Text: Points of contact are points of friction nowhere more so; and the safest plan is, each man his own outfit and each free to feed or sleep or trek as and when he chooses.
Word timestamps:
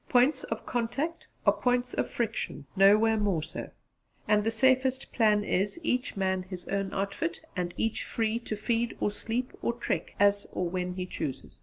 Points 0.09 0.43
of 0.45 0.65
contact 0.65 1.27
are 1.45 1.53
points 1.53 1.93
of 1.93 2.09
friction 2.09 2.65
nowhere 2.75 3.17
more 3.17 3.43
so; 3.43 3.69
and 4.27 4.43
the 4.43 4.49
safest 4.49 5.11
plan 5.11 5.43
is, 5.43 5.79
each 5.83 6.17
man 6.17 6.41
his 6.41 6.67
own 6.69 6.91
outfit 6.91 7.39
and 7.55 7.71
each 7.77 8.03
free 8.03 8.39
to 8.39 8.55
feed 8.55 8.97
or 8.99 9.11
sleep 9.11 9.53
or 9.61 9.73
trek 9.73 10.15
as 10.19 10.47
and 10.55 10.71
when 10.71 10.95
he 10.95 11.05
chooses. 11.05 11.59